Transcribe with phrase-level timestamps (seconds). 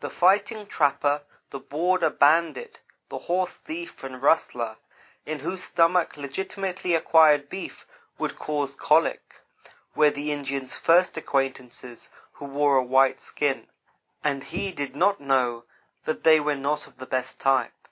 [0.00, 4.78] The fighting trapper, the border bandit, the horse thief and rustler,
[5.26, 7.86] in whose stomach legitimately acquired beef
[8.18, 9.40] would cause colic
[9.94, 13.68] were the Indians' first acquaintances who wore a white skin,
[14.24, 15.66] and he did not know
[16.04, 17.86] that they were not of the best type.